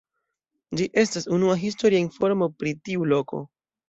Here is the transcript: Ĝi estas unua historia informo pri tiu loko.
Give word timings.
Ĝi 0.77 0.85
estas 1.01 1.29
unua 1.37 1.57
historia 1.63 1.99
informo 2.05 2.47
pri 2.63 2.73
tiu 2.89 3.07
loko. 3.13 3.43